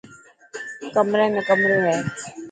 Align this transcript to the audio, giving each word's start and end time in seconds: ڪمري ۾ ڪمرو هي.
ڪمري 0.95 1.25
۾ 1.35 1.41
ڪمرو 1.49 1.77
هي. 1.85 1.97